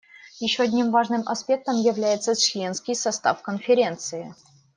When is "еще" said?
0.39-0.63